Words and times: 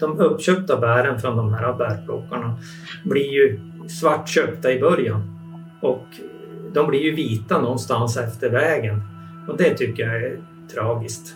de 0.00 0.18
uppköpta 0.18 0.76
bären 0.76 1.20
från 1.20 1.36
de 1.36 1.54
här 1.54 1.72
bärplockarna 1.72 2.54
blir 3.04 3.32
ju 3.32 3.60
svartköpta 3.88 4.72
i 4.72 4.80
början 4.80 5.22
och 5.82 6.06
de 6.72 6.86
blir 6.86 7.00
ju 7.00 7.14
vita 7.14 7.60
någonstans 7.60 8.16
efter 8.16 8.50
vägen 8.50 9.02
och 9.48 9.56
det 9.56 9.74
tycker 9.74 10.02
jag 10.02 10.22
är 10.22 10.40
tragiskt. 10.74 11.34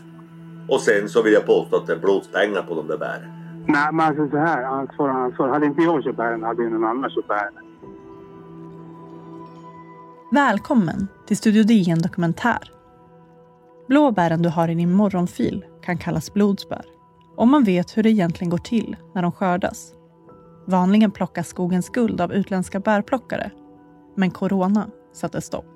Och 0.68 0.80
sen 0.80 1.08
så 1.08 1.22
vill 1.22 1.32
jag 1.32 1.46
påstå 1.46 1.76
att 1.76 1.86
det 1.86 1.92
är 1.92 1.98
blodspengar 1.98 2.62
på 2.62 2.74
de 2.74 2.86
där 2.86 2.98
bären. 2.98 3.32
Nej, 3.66 3.92
men 3.92 4.00
alltså 4.00 4.28
så 4.30 4.36
här, 4.36 4.62
ansvar 4.62 5.08
och 5.08 5.14
ansvar. 5.14 5.48
Hade 5.48 5.66
inte 5.66 5.82
jag 5.82 6.04
köpt 6.04 6.16
bären 6.16 6.42
hade 6.42 6.62
ju 6.62 6.70
någon 6.70 6.84
annan 6.84 7.10
köpt 7.10 7.28
bären. 7.28 7.52
Välkommen 10.32 11.08
till 11.26 11.36
Studio 11.36 11.62
DN 11.62 12.02
Dokumentär. 12.02 12.70
Blåbären 13.88 14.42
du 14.42 14.48
har 14.48 14.68
i 14.68 14.74
din 14.74 14.92
morgonfil 14.92 15.64
kan 15.84 15.98
kallas 15.98 16.34
blodsbär 16.34 16.91
om 17.36 17.50
man 17.50 17.64
vet 17.64 17.96
hur 17.96 18.02
det 18.02 18.10
egentligen 18.10 18.50
går 18.50 18.58
till 18.58 18.96
när 19.14 19.22
de 19.22 19.32
skördas. 19.32 19.92
Vanligen 20.66 21.10
plockas 21.10 21.48
skogens 21.48 21.88
guld 21.88 22.20
av 22.20 22.32
utländska 22.32 22.80
bärplockare 22.80 23.50
men 24.16 24.30
corona 24.30 24.90
satte 25.12 25.40
stopp. 25.40 25.66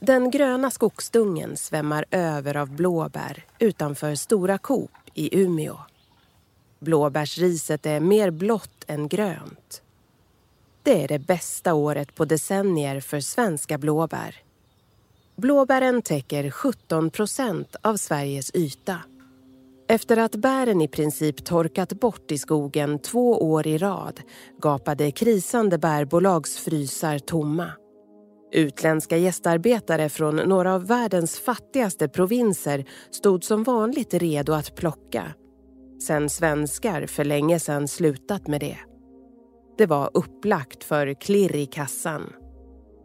Den 0.00 0.30
gröna 0.30 0.70
skogsdungen 0.70 1.56
svämmar 1.56 2.04
över 2.10 2.56
av 2.56 2.70
blåbär 2.70 3.44
utanför 3.58 4.14
Stora 4.14 4.58
Coop 4.58 4.90
i 5.14 5.40
Umeå. 5.42 5.76
Blåbärsriset 6.80 7.86
är 7.86 8.00
mer 8.00 8.30
blått 8.30 8.84
än 8.86 9.08
grönt. 9.08 9.83
Det 10.84 11.02
är 11.02 11.08
det 11.08 11.18
bästa 11.18 11.74
året 11.74 12.14
på 12.14 12.24
decennier 12.24 13.00
för 13.00 13.20
svenska 13.20 13.78
blåbär. 13.78 14.36
Blåbären 15.36 16.02
täcker 16.02 16.50
17 16.50 17.10
procent 17.10 17.76
av 17.82 17.96
Sveriges 17.96 18.50
yta. 18.54 19.00
Efter 19.88 20.16
att 20.16 20.36
bären 20.36 20.80
i 20.80 20.88
princip 20.88 21.44
torkat 21.44 21.92
bort 21.92 22.30
i 22.32 22.38
skogen 22.38 22.98
två 22.98 23.50
år 23.52 23.66
i 23.66 23.78
rad 23.78 24.20
gapade 24.62 25.10
krisande 25.10 25.78
bärbolags 25.78 26.56
frysar 26.56 27.18
tomma. 27.18 27.70
Utländska 28.52 29.16
gästarbetare 29.16 30.08
från 30.08 30.36
några 30.36 30.74
av 30.74 30.86
världens 30.86 31.38
fattigaste 31.38 32.08
provinser 32.08 32.84
stod 33.10 33.44
som 33.44 33.62
vanligt 33.62 34.14
redo 34.14 34.52
att 34.52 34.74
plocka. 34.74 35.24
Sen 36.06 36.30
svenskar 36.30 37.06
för 37.06 37.24
länge 37.24 37.60
sedan 37.60 37.88
slutat 37.88 38.46
med 38.46 38.60
det. 38.60 38.78
Det 39.78 39.86
var 39.86 40.10
upplagt 40.14 40.84
för 40.84 41.14
klirr 41.14 41.56
i 41.56 41.66
kassan. 41.66 42.32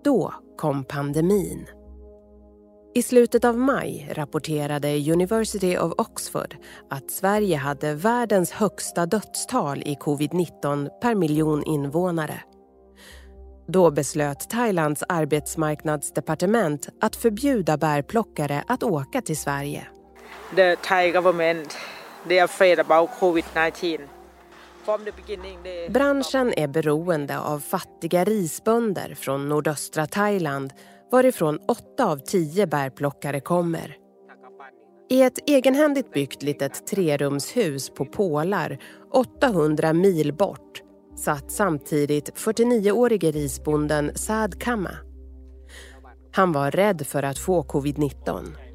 Då 0.03 0.33
kom 0.57 0.83
pandemin. 0.83 1.67
I 2.95 3.03
slutet 3.03 3.45
av 3.45 3.57
maj 3.57 4.09
rapporterade 4.15 5.11
University 5.11 5.77
of 5.77 5.93
Oxford 5.97 6.55
att 6.89 7.11
Sverige 7.11 7.57
hade 7.57 7.93
världens 7.93 8.51
högsta 8.51 9.05
dödstal 9.05 9.77
i 9.77 9.95
covid-19 9.95 10.89
per 11.01 11.15
miljon 11.15 11.63
invånare. 11.63 12.41
Då 13.67 13.91
beslöt 13.91 14.49
Thailands 14.49 15.03
arbetsmarknadsdepartement 15.09 16.89
att 17.01 17.15
förbjuda 17.15 17.77
bärplockare 17.77 18.63
att 18.67 18.83
åka 18.83 19.21
till 19.21 19.37
Sverige. 19.37 19.87
The 20.55 20.75
Thai 20.75 21.11
government 21.11 21.77
they 22.27 22.39
are 22.39 22.45
afraid 22.45 22.79
about 22.79 23.09
covid-19. 23.19 24.18
Branschen 25.89 26.53
är 26.57 26.67
beroende 26.67 27.39
av 27.39 27.59
fattiga 27.59 28.23
risbönder 28.23 29.15
från 29.15 29.49
nordöstra 29.49 30.05
Thailand 30.05 30.73
varifrån 31.11 31.59
åtta 31.67 32.05
av 32.05 32.17
tio 32.17 32.67
bärplockare 32.67 33.39
kommer. 33.39 33.95
I 35.09 35.21
ett 35.21 35.49
egenhändigt 35.49 36.13
byggt 36.13 36.43
litet 36.43 36.87
trerumshus 36.87 37.89
på 37.89 38.05
pålar 38.05 38.77
800 39.13 39.93
mil 39.93 40.33
bort 40.33 40.81
satt 41.15 41.51
samtidigt 41.51 42.33
49-årige 42.33 43.31
risbonden 43.31 44.11
Saad 44.15 44.61
Kama. 44.61 44.91
Han 46.31 46.51
var 46.51 46.71
rädd 46.71 47.07
för 47.07 47.23
att 47.23 47.37
få 47.39 47.63
covid-19. 47.63 48.68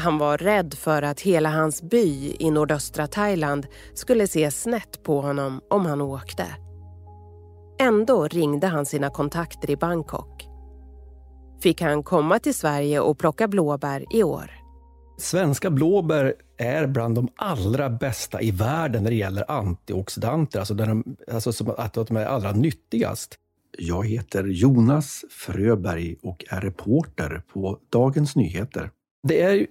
Han 0.00 0.18
var 0.18 0.38
rädd 0.38 0.74
för 0.74 1.02
att 1.02 1.20
hela 1.20 1.50
hans 1.50 1.82
by 1.82 2.36
i 2.38 2.50
nordöstra 2.50 3.06
Thailand 3.06 3.66
skulle 3.94 4.26
se 4.26 4.50
snett 4.50 5.02
på 5.02 5.20
honom 5.20 5.60
om 5.70 5.86
han 5.86 6.00
åkte. 6.00 6.46
Ändå 7.80 8.28
ringde 8.28 8.66
han 8.66 8.86
sina 8.86 9.10
kontakter 9.10 9.70
i 9.70 9.76
Bangkok. 9.76 10.46
Fick 11.62 11.80
han 11.80 12.02
komma 12.02 12.38
till 12.38 12.54
Sverige 12.54 13.00
och 13.00 13.18
plocka 13.18 13.48
blåbär 13.48 14.04
i 14.16 14.22
år. 14.22 14.50
Svenska 15.18 15.70
blåbär 15.70 16.34
är 16.58 16.86
bland 16.86 17.14
de 17.14 17.28
allra 17.36 17.90
bästa 17.90 18.40
i 18.40 18.50
världen 18.50 19.02
när 19.02 19.10
det 19.10 19.16
gäller 19.16 19.50
antioxidanter, 19.50 20.58
alltså, 20.58 20.74
de, 20.74 21.16
alltså 21.32 21.72
att 21.78 21.94
de 21.94 22.16
är 22.16 22.24
allra 22.24 22.52
nyttigast. 22.52 23.34
Jag 23.78 24.06
heter 24.06 24.44
Jonas 24.44 25.24
Fröberg 25.30 26.16
och 26.22 26.44
är 26.50 26.60
reporter 26.60 27.42
på 27.52 27.78
Dagens 27.90 28.36
Nyheter. 28.36 28.90
Det 29.22 29.42
är 29.42 29.66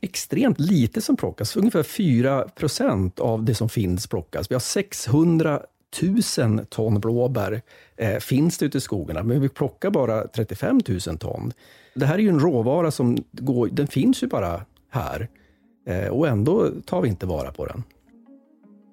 extremt 0.00 0.60
lite 0.60 1.00
som 1.00 1.16
plockas. 1.16 1.56
Ungefär 1.56 1.82
4 1.82 2.48
procent 2.48 3.20
av 3.20 3.44
det 3.44 3.54
som 3.54 3.68
finns 3.68 4.06
plockas. 4.06 4.50
Vi 4.50 4.54
har 4.54 4.60
600 4.60 5.60
000 6.38 6.66
ton 6.66 7.00
blåbär 7.00 7.62
eh, 7.96 8.18
finns 8.18 8.58
det 8.58 8.66
ute 8.66 8.78
i 8.78 8.80
skogarna, 8.80 9.22
men 9.22 9.40
vi 9.40 9.48
plockar 9.48 9.90
bara 9.90 10.28
35 10.28 10.80
000 11.06 11.18
ton. 11.18 11.52
Det 11.94 12.06
här 12.06 12.14
är 12.14 12.18
ju 12.18 12.28
en 12.28 12.40
råvara 12.40 12.90
som 12.90 13.18
går, 13.30 13.68
den 13.72 13.86
finns 13.86 14.22
ju 14.22 14.26
bara 14.26 14.64
här 14.90 15.28
eh, 15.86 16.08
och 16.08 16.28
ändå 16.28 16.70
tar 16.86 17.02
vi 17.02 17.08
inte 17.08 17.26
vara 17.26 17.52
på 17.52 17.66
den. 17.66 17.82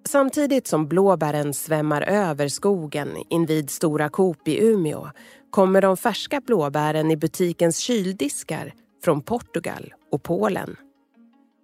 Samtidigt 0.08 0.68
som 0.68 0.88
blåbären 0.88 1.54
svämmar 1.54 2.02
över 2.02 2.48
skogen 2.48 3.10
invid 3.30 3.70
Stora 3.70 4.10
Coop 4.10 4.48
i 4.48 4.66
Umeå 4.66 5.10
kommer 5.50 5.82
de 5.82 5.98
färska 5.98 6.42
blåbären 6.42 7.12
i 7.12 7.18
butikens 7.18 7.78
kyldiskar 7.78 8.74
från 9.04 9.22
Portugal 9.22 9.94
och 10.12 10.24
Polen. 10.24 10.76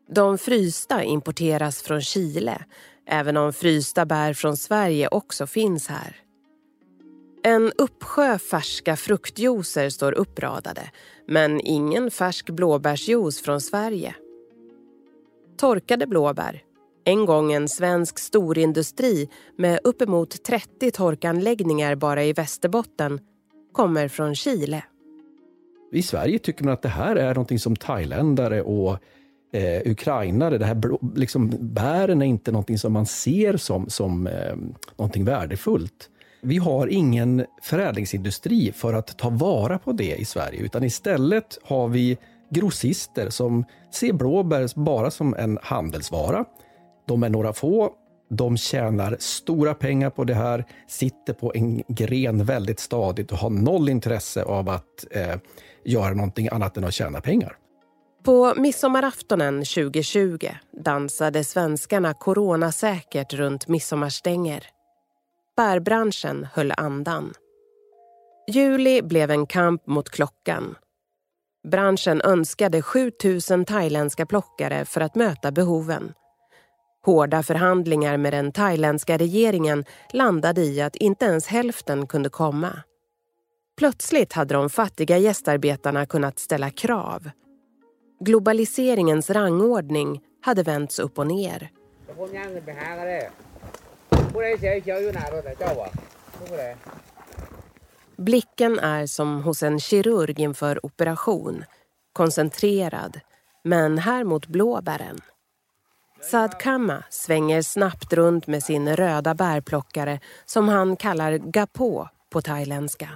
De 0.10 0.38
frysta 0.38 1.04
importeras 1.04 1.82
från 1.82 2.02
Chile, 2.02 2.66
även 3.08 3.38
om 3.38 3.54
frysta 3.54 4.06
bär 4.06 4.34
från 4.34 4.58
Sverige 4.58 5.08
också 5.08 5.48
finns 5.48 5.88
här. 5.88 6.16
En 7.44 7.72
uppsjö 7.78 8.38
färska 8.38 8.96
fruktjuicer 8.96 9.90
står 9.90 10.12
uppradade, 10.12 10.92
men 11.28 11.62
ingen 11.62 12.12
färsk 12.12 12.50
blåbärsjuice 12.50 13.42
från 13.42 13.62
Sverige. 13.62 14.16
Torkade 15.58 16.08
blåbär, 16.08 16.64
en 17.06 17.26
gång 17.26 17.54
en 17.54 17.70
svensk 17.70 18.20
storindustri 18.20 19.30
med 19.58 19.80
uppemot 19.84 20.44
30 20.44 20.92
torkanläggningar 20.92 21.96
bara 21.96 22.24
i 22.24 22.34
Västerbotten, 22.34 23.20
kommer 23.72 24.08
från 24.08 24.36
Chile. 24.36 24.84
I 25.92 26.02
Sverige 26.02 26.40
tycker 26.40 26.64
man 26.64 26.74
att 26.74 26.82
det 26.82 26.90
här 26.90 27.16
är 27.16 27.34
någonting 27.34 27.60
som 27.60 27.76
thailändare 27.76 28.62
och 28.62 28.98
eh, 29.54 29.92
ukrainare, 29.92 30.58
det 30.58 30.66
här 30.66 30.82
liksom, 31.16 31.54
bären 31.60 32.22
är 32.22 32.26
inte 32.26 32.52
någonting 32.52 32.78
som 32.78 32.94
man 32.94 33.06
ser 33.06 33.58
som, 33.58 33.90
som 33.90 34.28
eh, 34.28 34.56
någonting 34.98 35.26
värdefullt. 35.26 36.10
Vi 36.42 36.58
har 36.58 36.88
ingen 36.88 37.46
förädlingsindustri 37.62 38.72
för 38.72 38.94
att 38.94 39.18
ta 39.18 39.30
vara 39.30 39.80
på 39.80 39.92
det 39.92 40.16
i 40.16 40.26
Sverige, 40.26 40.60
utan 40.60 40.84
istället 40.84 41.60
har 41.64 41.88
vi 41.88 42.18
grossister 42.50 43.30
som 43.30 43.66
ser 43.92 44.14
blåbär 44.14 44.70
bara 44.76 45.12
som 45.12 45.34
en 45.34 45.60
handelsvara. 45.62 46.46
De 47.08 47.24
är 47.24 47.30
några 47.30 47.54
få, 47.54 47.94
de 48.30 48.58
tjänar 48.58 49.18
stora 49.20 49.74
pengar 49.74 50.10
på 50.10 50.24
det 50.24 50.34
här, 50.34 50.66
sitter 50.88 51.34
på 51.34 51.52
en 51.56 51.84
gren 51.88 52.46
väldigt 52.46 52.80
stadigt 52.80 53.32
och 53.32 53.38
har 53.38 53.50
noll 53.50 53.90
intresse 53.90 54.44
av 54.44 54.70
att 54.70 55.06
eh, 55.12 55.36
göra 55.86 56.14
någonting 56.14 56.48
annat 56.52 56.78
än 56.78 56.84
att 56.84 56.94
tjäna 56.94 57.22
pengar. 57.22 57.58
På 58.24 58.54
midsommaraftonen 58.58 59.56
2020 59.56 60.48
dansade 60.84 61.44
svenskarna 61.44 62.14
coronasäkert 62.14 63.34
runt 63.34 63.68
midsommarstänger. 63.68 64.68
Bärbranschen 65.58 66.48
höll 66.54 66.74
andan. 66.78 67.34
Juli 68.48 69.02
blev 69.02 69.32
en 69.32 69.48
kamp 69.48 69.88
mot 69.88 70.10
klockan. 70.10 70.76
Branschen 71.72 72.22
önskade 72.22 72.82
7 72.82 73.12
000 73.50 73.66
thailändska 73.66 74.26
plockare 74.26 74.86
för 74.86 75.02
att 75.02 75.16
möta 75.16 75.52
behoven. 75.52 76.14
Hårda 77.06 77.44
förhandlingar 77.44 78.18
med 78.18 78.34
den 78.34 78.52
thailändska 78.52 79.18
regeringen 79.18 79.86
landade 80.14 80.62
i 80.62 80.82
att 80.82 80.96
inte 80.96 81.26
ens 81.26 81.48
hälften 81.48 82.08
kunde 82.08 82.30
komma. 82.30 82.80
Plötsligt 83.78 84.34
hade 84.34 84.54
de 84.54 84.70
fattiga 84.70 85.18
gästarbetarna 85.18 86.06
kunnat 86.06 86.40
ställa 86.40 86.70
krav. 86.70 87.30
Globaliseringens 88.20 89.30
rangordning 89.30 90.22
hade 90.42 90.64
vänts 90.64 91.00
upp 91.00 91.20
och 91.20 91.28
ner. 91.28 91.72
Blicken 98.16 98.80
är 98.80 99.06
som 99.06 99.42
hos 99.44 99.64
en 99.64 99.80
kirurg 99.80 100.40
inför 100.40 100.86
operation. 100.86 101.64
koncentrerad, 102.14 103.20
men 103.64 103.98
här 103.98 104.24
mot 104.24 104.48
blåbären. 104.48 105.20
Saad 106.22 106.60
Kama 106.60 107.04
svänger 107.10 107.62
snabbt 107.62 108.14
runt 108.14 108.48
med 108.48 108.64
sin 108.64 108.96
röda 108.96 109.34
bärplockare 109.34 110.20
som 110.46 110.68
han 110.68 110.96
kallar 110.96 111.38
gapo 111.38 112.08
på 112.30 112.42
thailändska. 112.42 113.10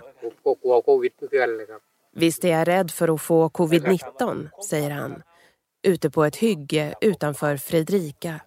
Visst 2.11 2.43
är 2.43 2.49
jag 2.49 2.67
rädd 2.67 2.91
för 2.91 3.13
att 3.13 3.21
få 3.21 3.49
covid-19, 3.49 4.49
säger 4.69 4.89
han. 4.89 5.23
Ute 5.83 6.09
på 6.09 6.23
ett 6.23 6.35
hygge 6.35 6.95
utanför 7.01 7.57
Fredrika. 7.57 8.41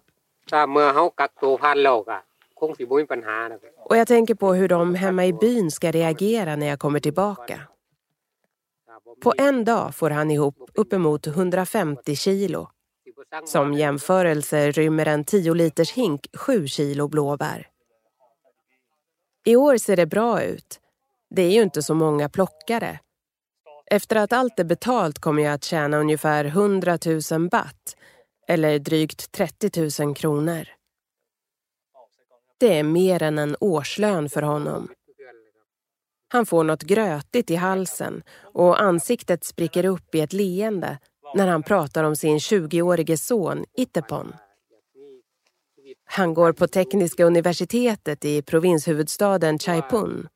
Och 3.85 3.97
jag 3.97 4.07
tänker 4.07 4.35
på 4.35 4.53
hur 4.53 4.67
de 4.67 4.95
hemma 4.95 5.25
i 5.25 5.33
byn 5.33 5.71
ska 5.71 5.91
reagera 5.91 6.55
när 6.55 6.67
jag 6.67 6.79
kommer 6.79 6.99
tillbaka. 6.99 7.59
På 9.23 9.33
en 9.37 9.65
dag 9.65 9.95
får 9.95 10.09
han 10.09 10.31
ihop 10.31 10.55
uppemot 10.73 11.27
150 11.27 12.15
kilo. 12.15 12.69
Som 13.45 13.73
jämförelse 13.73 14.71
rymmer 14.71 15.05
en 15.05 15.23
10 15.23 15.53
liters 15.53 15.91
hink 15.91 16.27
7 16.33 16.67
kilo 16.67 17.07
blåbär. 17.07 17.67
I 19.45 19.55
år 19.55 19.77
ser 19.77 19.95
det 19.95 20.05
bra 20.05 20.43
ut. 20.43 20.79
Det 21.35 21.41
är 21.41 21.51
ju 21.51 21.61
inte 21.61 21.83
så 21.83 21.93
många 21.93 22.29
plockare. 22.29 22.99
Efter 23.91 24.15
att 24.15 24.33
allt 24.33 24.59
är 24.59 24.63
betalt 24.63 25.19
kommer 25.19 25.43
jag 25.43 25.53
att 25.53 25.63
tjäna 25.63 25.97
ungefär 25.97 26.45
100 26.45 26.97
000 27.31 27.49
baht, 27.49 27.95
eller 28.47 28.79
drygt 28.79 29.31
30 29.31 30.03
000 30.03 30.15
kronor. 30.15 30.67
Det 32.59 32.79
är 32.79 32.83
mer 32.83 33.23
än 33.23 33.37
en 33.37 33.55
årslön 33.59 34.29
för 34.29 34.41
honom. 34.41 34.89
Han 36.27 36.45
får 36.45 36.63
något 36.63 36.83
grötigt 36.83 37.51
i 37.51 37.55
halsen 37.55 38.23
och 38.41 38.81
ansiktet 38.81 39.43
spricker 39.43 39.85
upp 39.85 40.15
i 40.15 40.19
ett 40.19 40.33
leende 40.33 40.97
när 41.35 41.47
han 41.47 41.63
pratar 41.63 42.03
om 42.03 42.15
sin 42.15 42.37
20-årige 42.37 43.17
son 43.17 43.65
Itepon. 43.77 44.33
Han 46.05 46.33
går 46.33 46.53
på 46.53 46.67
Tekniska 46.67 47.25
universitetet 47.25 48.25
i 48.25 48.41
provinshuvudstaden 48.41 49.59
Chaipun. 49.59 50.27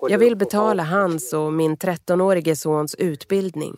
Jag 0.00 0.18
vill 0.18 0.36
betala 0.36 0.82
hans 0.82 1.32
och 1.32 1.52
min 1.52 1.76
13-årige 1.76 2.56
sons 2.56 2.94
utbildning. 2.94 3.74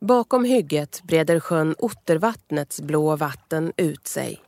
Bakom 0.00 0.44
hygget 0.44 1.02
breder 1.02 1.40
sjön 1.40 1.74
Ottervattnets 1.78 2.80
blå 2.80 3.16
vatten 3.16 3.72
ut 3.76 4.06
sig. 4.06 4.42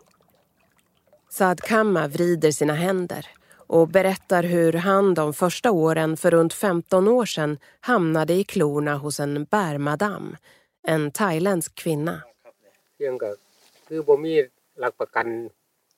Saad 1.31 1.60
Kamma 1.60 2.08
vrider 2.08 2.50
sina 2.50 2.75
händer 2.75 3.26
och 3.66 3.88
berättar 3.88 4.43
hur 4.43 4.72
han 4.72 5.14
de 5.14 5.34
första 5.34 5.70
åren 5.70 6.16
för 6.16 6.31
runt 6.31 6.54
15 6.54 7.08
år 7.08 7.26
sedan 7.26 7.58
hamnade 7.81 8.34
i 8.34 8.44
klorna 8.44 8.94
hos 8.94 9.20
en 9.20 9.44
bärmadam, 9.44 10.37
en 10.82 11.10
thailändsk 11.10 11.75
kvinna. 11.75 12.22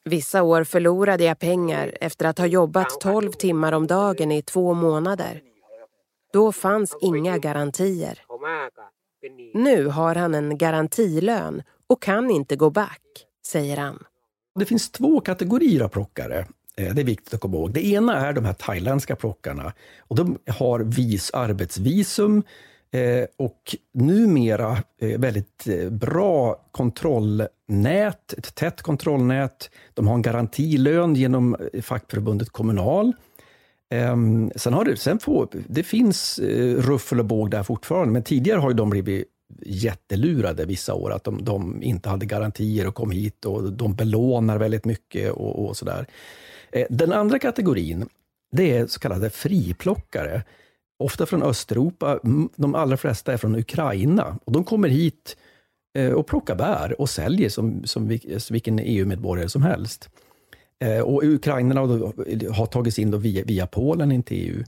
Vissa 0.04 0.42
år 0.42 0.64
förlorade 0.64 1.24
jag 1.24 1.38
pengar 1.38 1.92
efter 2.00 2.26
att 2.26 2.38
ha 2.38 2.46
jobbat 2.46 3.00
12 3.00 3.32
timmar 3.32 3.72
om 3.72 3.86
dagen 3.86 4.32
i 4.32 4.42
två 4.42 4.74
månader. 4.74 5.42
Då 6.32 6.52
fanns 6.52 6.96
inga 7.00 7.38
garantier. 7.38 8.20
Nu 9.54 9.86
har 9.86 10.14
han 10.14 10.34
en 10.34 10.58
garantilön 10.58 11.62
och 11.86 12.02
kan 12.02 12.30
inte 12.30 12.56
gå 12.56 12.70
back, 12.70 13.00
säger 13.46 13.76
han. 13.76 14.04
Det 14.58 14.64
finns 14.64 14.90
två 14.90 15.20
kategorier 15.20 15.80
av 15.80 15.88
plockare. 15.88 16.46
Det 16.76 16.82
är 16.82 17.04
viktigt 17.04 17.34
att 17.34 17.40
komma 17.40 17.56
ihåg. 17.56 17.72
Det 17.72 17.86
ena 17.86 18.26
är 18.26 18.32
de 18.32 18.44
här 18.44 18.52
thailändska 18.52 19.16
plockarna. 19.16 19.72
Och 19.98 20.16
de 20.16 20.38
har 20.46 20.80
vis 20.80 21.30
arbetsvisum 21.34 22.42
eh, 22.94 23.26
och 23.36 23.76
numera 23.92 24.78
eh, 25.00 25.20
väldigt 25.20 25.66
eh, 25.66 25.90
bra 25.90 26.66
kontrollnät, 26.70 28.32
ett 28.38 28.54
tätt 28.54 28.82
kontrollnät. 28.82 29.70
De 29.94 30.06
har 30.06 30.14
en 30.14 30.22
garantilön 30.22 31.14
genom 31.14 31.56
eh, 31.72 31.82
fackförbundet 31.82 32.50
Kommunal. 32.50 33.12
Ehm, 33.90 34.50
sen 34.56 34.72
har 34.72 34.84
det, 34.84 34.96
sen 34.96 35.18
får, 35.18 35.48
det 35.68 35.82
finns 35.82 36.38
eh, 36.38 36.76
ruffel 36.76 37.18
och 37.18 37.24
båg 37.24 37.50
där 37.50 37.62
fortfarande, 37.62 38.12
men 38.12 38.22
tidigare 38.22 38.58
har 38.58 38.72
de 38.72 38.90
blivit 38.90 39.24
jättelurade 39.62 40.64
vissa 40.64 40.94
år, 40.94 41.12
att 41.12 41.24
de, 41.24 41.44
de, 41.44 41.82
inte 41.82 42.08
hade 42.08 42.26
garantier 42.26 42.86
och 42.86 42.94
kom 42.94 43.10
hit 43.10 43.44
och 43.44 43.72
de 43.72 43.94
belånar 43.94 44.58
väldigt 44.58 44.84
mycket 44.84 45.32
och, 45.32 45.66
och 45.66 45.76
sådär. 45.76 46.06
Den 46.90 47.12
andra 47.12 47.38
kategorin, 47.38 48.08
det 48.52 48.76
är 48.76 48.86
så 48.86 49.00
kallade 49.00 49.30
friplockare. 49.30 50.42
Ofta 50.98 51.26
från 51.26 51.42
Östeuropa. 51.42 52.20
De 52.56 52.74
allra 52.74 52.96
flesta 52.96 53.32
är 53.32 53.36
från 53.36 53.56
Ukraina. 53.56 54.38
Och 54.44 54.52
de 54.52 54.64
kommer 54.64 54.88
hit 54.88 55.36
eh, 55.98 56.10
och 56.10 56.26
plockar 56.26 56.54
bär 56.54 57.00
och 57.00 57.10
säljer 57.10 57.48
som, 57.48 57.82
som 57.84 58.08
vilken 58.50 58.78
EU-medborgare 58.78 59.48
som 59.48 59.62
helst. 59.62 60.10
Eh, 60.78 61.00
och 61.00 61.22
ukrainarna 61.24 61.80
har 62.50 62.66
tagits 62.66 62.98
in 62.98 63.20
via, 63.20 63.44
via 63.44 63.66
Polen 63.66 64.12
in 64.12 64.22
till 64.22 64.50
EU. 64.50 64.64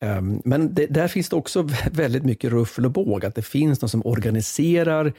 Ehm, 0.00 0.42
men 0.44 0.74
det, 0.74 0.86
där 0.86 1.08
finns 1.08 1.28
det 1.28 1.36
också 1.36 1.68
väldigt 1.90 2.24
mycket 2.24 2.50
ruffel 2.50 2.84
och 2.84 2.92
båg, 2.92 3.24
att 3.24 3.34
det 3.34 3.42
finns 3.42 3.82
någon 3.82 3.88
som 3.88 4.06
organiserar 4.06 5.12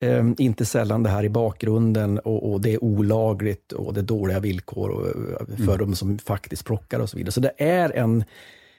Um, 0.00 0.34
inte 0.38 0.64
sällan 0.64 1.02
det 1.02 1.10
här 1.10 1.24
i 1.24 1.28
bakgrunden 1.28 2.18
och, 2.18 2.52
och, 2.52 2.60
det 2.60 2.74
är 2.74 2.84
olagligt 2.84 3.72
och 3.72 3.94
det 3.94 4.00
är 4.00 4.04
dåliga 4.04 4.40
villkor 4.40 4.90
och, 4.90 5.06
för 5.56 5.74
mm. 5.74 5.78
de 5.78 5.96
som 5.96 6.18
faktiskt 6.18 6.64
plockar 6.64 7.00
och 7.00 7.10
så 7.10 7.16
vidare. 7.16 7.32
Så 7.32 7.40
det 7.40 7.52
är 7.56 7.96
en 7.96 8.24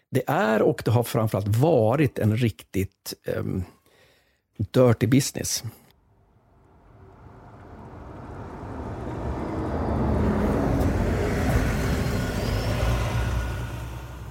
det 0.10 0.24
är 0.28 0.62
och 0.62 0.82
det 0.86 0.92
har 0.92 1.04
framförallt 1.04 1.58
varit 1.58 2.20
en 2.20 2.38
riktigt 2.38 3.14
um, 3.38 3.64
dirty 4.58 5.08
business. 5.08 5.64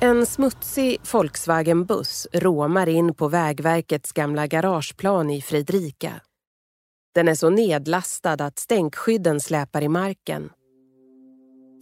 En 0.00 0.26
smutsig 0.26 1.00
Volkswagen-buss 1.12 2.26
råmar 2.32 2.88
in 2.88 3.14
på 3.14 3.28
Vägverkets 3.28 4.12
gamla 4.12 4.46
garageplan 4.46 5.30
i 5.30 5.42
Fredrika. 5.42 6.20
Den 7.14 7.28
är 7.28 7.34
så 7.34 7.50
nedlastad 7.50 8.32
att 8.32 8.58
stänkskydden 8.58 9.40
släpar 9.40 9.82
i 9.82 9.88
marken. 9.88 10.50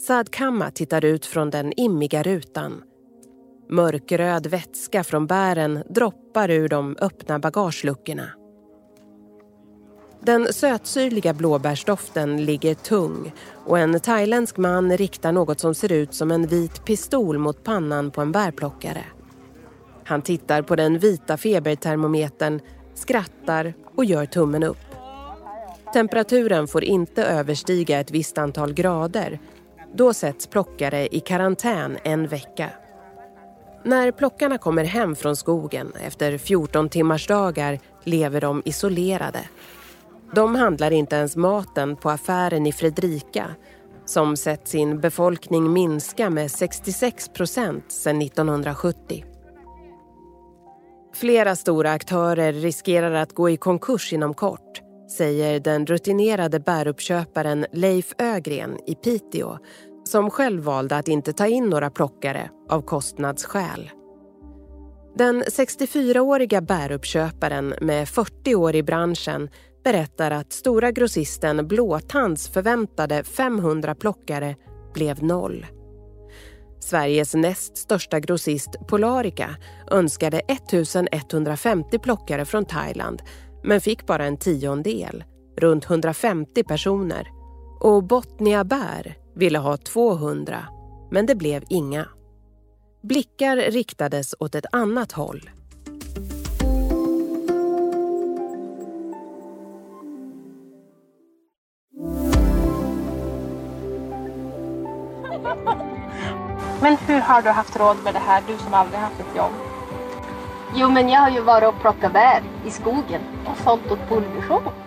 Saad 0.07 0.31
Kamma 0.31 0.71
tittar 0.71 1.05
ut 1.05 1.27
från 1.27 1.51
den 1.51 1.73
immiga 1.73 2.23
rutan. 2.23 2.83
Mörkröd 3.69 4.47
vätska 4.47 5.05
från 5.05 5.27
bären 5.27 5.83
droppar 5.89 6.51
ur 6.51 6.69
de 6.69 6.97
öppna 7.01 7.39
bagageluckorna. 7.39 8.29
Den 10.21 10.53
sötsyrliga 10.53 11.35
blåbärsdoften 11.35 12.45
ligger 12.45 12.75
tung 12.75 13.33
och 13.67 13.79
en 13.79 14.01
thailändsk 14.01 14.57
man 14.57 14.97
riktar 14.97 15.33
något 15.33 15.61
som 15.61 15.75
ser 15.75 15.93
ut 15.93 16.15
som 16.15 16.31
en 16.31 16.47
vit 16.47 16.85
pistol 16.85 17.39
mot 17.39 17.65
pannan 17.65 18.11
på 18.11 18.21
en 18.21 18.33
bärplockare. 18.33 19.05
Han 20.05 20.23
tittar 20.23 20.63
på 20.63 20.77
den 20.77 20.99
vita 20.99 21.37
febertermometern, 21.37 22.61
skrattar 22.95 23.75
och 23.97 24.05
gör 24.05 24.27
tummen 24.27 24.63
upp. 24.63 24.87
Temperaturen 25.93 26.69
får 26.69 26.85
inte 26.85 27.25
överstiga 27.25 28.01
ett 28.01 28.11
visst 28.11 28.39
antal 28.39 28.73
grader. 28.73 29.39
Då 29.95 30.15
sätts 30.15 30.47
plockare 30.47 31.17
i 31.17 31.21
karantän 31.21 31.99
en 32.05 32.27
vecka. 32.27 32.71
När 33.87 34.13
plockarna 34.13 34.59
kommer 34.59 34.85
hem 34.85 35.17
från 35.17 35.37
skogen 35.37 35.93
efter 36.01 36.39
14 36.39 36.89
timmars 36.89 37.27
dagar 37.27 37.79
lever 38.05 38.41
de 38.41 38.63
isolerade. 38.65 39.41
De 40.35 40.55
handlar 40.55 40.91
inte 40.91 41.17
ens 41.17 41.37
maten 41.37 41.97
på 41.97 42.11
affären 42.11 42.67
i 42.67 42.73
Fredrika 42.73 43.47
som 44.05 44.37
sett 44.37 44.69
sin 44.69 45.01
befolkning 45.01 45.73
minska 45.73 46.31
med 46.31 46.51
66 46.51 47.29
procent 47.29 47.93
sedan 47.93 48.23
1970. 48.23 49.25
Flera 51.15 51.57
stora 51.57 51.93
aktörer 51.93 52.53
riskerar 52.53 53.13
att 53.13 53.33
gå 53.33 53.51
i 53.51 53.57
konkurs 53.57 54.13
inom 54.13 54.35
kort 54.35 54.83
säger 55.17 55.61
den 55.61 55.87
rutinerade 55.87 56.61
bäruppköparen 56.61 57.67
Leif 57.73 58.15
Ögren 58.19 58.79
i 58.87 58.95
Piteå 58.95 59.59
som 60.07 60.31
själv 60.31 60.63
valde 60.63 60.97
att 60.97 61.09
inte 61.09 61.33
ta 61.33 61.47
in 61.47 61.65
några 61.65 61.91
plockare 61.91 62.51
av 62.69 62.83
kostnadsskäl. 62.83 63.91
Den 65.15 65.43
64-åriga 65.43 66.61
bäruppköparen 66.61 67.75
med 67.81 68.09
40 68.09 68.55
år 68.55 68.75
i 68.75 68.83
branschen 68.83 69.51
berättar 69.85 70.31
att 70.31 70.53
stora 70.53 70.91
grossisten 70.91 71.69
Blåtands 71.69 72.49
förväntade 72.49 73.25
500 73.25 73.95
plockare 73.95 74.57
blev 74.95 75.23
noll. 75.23 75.67
Sveriges 76.81 77.35
näst 77.35 77.77
största 77.77 78.21
grossist 78.21 78.69
Polarica 78.89 79.57
önskade 79.91 80.39
1150 80.39 81.99
plockare 81.99 82.45
från 82.45 82.65
Thailand 82.65 83.23
men 83.65 83.81
fick 83.81 84.07
bara 84.07 84.25
en 84.25 84.37
tiondel, 84.37 85.25
runt 85.57 85.91
150 85.91 86.65
personer. 86.65 87.29
Och 87.81 88.05
Botnia 88.05 88.65
Bär 88.65 89.26
ville 89.37 89.59
ha 89.59 89.77
200, 89.77 90.67
Men 91.11 91.27
det 91.27 91.35
blev 91.35 91.65
inga. 91.69 92.09
Blickar 93.03 93.57
riktades 93.57 94.35
åt 94.39 94.55
ett 94.55 94.67
annat 94.73 95.13
håll. 95.13 95.51
Men 106.81 106.97
hur 106.97 107.21
har 107.21 107.43
du 107.43 107.51
haft 107.51 107.77
råd 107.77 107.97
med 108.05 108.15
det 108.15 108.19
här, 108.19 108.43
du 108.47 108.59
som 108.59 108.75
aldrig 108.75 109.01
haft 109.01 109.21
ett 109.21 109.37
jobb? 109.37 109.53
Jo, 110.75 110.91
men 110.91 111.09
jag 111.09 111.21
har 111.21 111.31
ju 111.31 111.41
varit 111.41 111.69
och 111.69 111.81
plockat 111.81 112.13
bär 112.13 112.43
i 112.67 112.71
skogen 112.71 113.21
och 113.47 113.57
sålt 113.65 113.91
åt 113.91 114.09
Bullbysjön. 114.09 114.86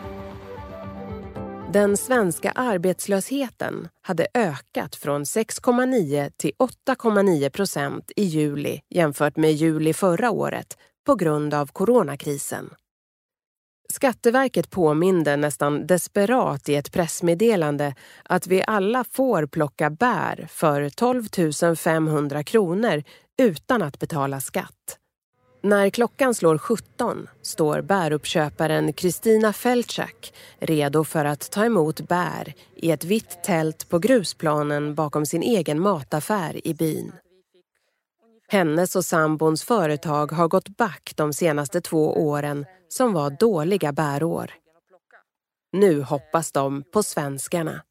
Den 1.74 1.98
svenska 1.98 2.52
arbetslösheten 2.52 3.88
hade 4.02 4.28
ökat 4.34 4.96
från 4.96 5.24
6,9 5.24 6.32
till 6.38 6.52
8,9 6.88 7.50
procent 7.50 8.12
i 8.16 8.24
juli 8.24 8.82
jämfört 8.90 9.38
med 9.38 9.54
juli 9.54 9.94
förra 9.94 10.32
året 10.32 10.78
på 11.06 11.16
grund 11.16 11.54
av 11.54 11.68
coronakrisen. 11.68 12.70
Skatteverket 13.94 14.70
påminde 14.70 15.38
nästan 15.38 15.88
desperat 15.88 16.70
i 16.70 16.76
ett 16.76 16.92
pressmeddelande 16.92 17.96
att 18.24 18.48
vi 18.48 18.64
alla 18.68 19.04
får 19.12 19.46
plocka 19.46 19.90
bär 19.90 20.48
för 20.50 20.90
12 20.90 21.76
500 21.76 22.44
kronor 22.44 23.04
utan 23.42 23.82
att 23.82 24.00
betala 24.00 24.42
skatt. 24.42 24.99
När 25.62 25.90
klockan 25.90 26.34
slår 26.34 26.58
17 26.58 27.28
står 27.42 27.82
bäruppköparen 27.82 28.94
Kristina 28.94 29.54
Feldczak 29.54 30.34
redo 30.60 31.04
för 31.04 31.26
att 31.26 31.52
ta 31.52 31.66
emot 31.66 32.02
bär 32.02 32.54
i 32.76 32.92
ett 32.92 33.04
vitt 33.04 33.44
tält 33.44 33.90
på 33.90 34.00
grusplanen 34.00 34.96
bakom 34.96 35.26
sin 35.26 35.44
egen 35.44 35.80
mataffär 35.80 36.68
i 36.68 36.74
byn. 36.74 37.12
Hennes 38.48 38.96
och 38.96 39.06
sambons 39.06 39.64
företag 39.64 40.32
har 40.32 40.48
gått 40.48 40.78
back 40.78 41.14
de 41.16 41.34
senaste 41.34 41.82
två 41.82 42.28
åren 42.28 42.66
som 42.88 43.14
var 43.14 43.30
dåliga 43.30 43.92
bärår. 43.92 44.52
Nu 45.72 46.02
hoppas 46.02 46.52
de 46.52 46.84
på 46.94 47.04
svenskarna. 47.04 47.82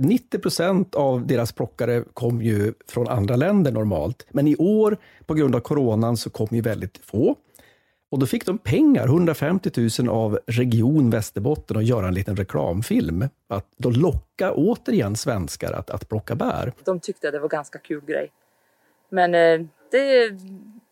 90 0.00 0.38
procent 0.38 0.94
av 0.94 1.26
deras 1.26 1.52
plockare 1.52 2.04
kom 2.14 2.42
ju 2.42 2.74
från 2.88 3.08
andra 3.08 3.36
länder 3.36 3.72
normalt. 3.72 4.26
Men 4.30 4.48
i 4.48 4.56
år, 4.56 4.96
på 5.26 5.34
grund 5.34 5.54
av 5.54 5.60
coronan, 5.60 6.16
så 6.16 6.30
kom 6.30 6.48
ju 6.50 6.60
väldigt 6.60 6.98
få. 6.98 7.36
Och 8.10 8.18
då 8.18 8.26
fick 8.26 8.46
de 8.46 8.58
pengar, 8.58 9.04
150 9.04 9.70
000 10.00 10.08
av 10.08 10.38
Region 10.46 11.10
Västerbotten, 11.10 11.76
att 11.76 11.84
göra 11.84 12.08
en 12.08 12.14
liten 12.14 12.36
reklamfilm. 12.36 13.28
Att 13.48 13.66
då 13.76 13.90
locka 13.90 14.52
återigen 14.52 15.16
svenskar 15.16 15.72
att, 15.72 15.90
att 15.90 16.08
plocka 16.08 16.34
bär. 16.34 16.72
De 16.84 17.00
tyckte 17.00 17.30
det 17.30 17.38
var 17.38 17.48
ganska 17.48 17.78
kul 17.78 18.04
grej. 18.06 18.32
Men 19.10 19.34
eh, 19.34 19.66
det, 19.90 20.30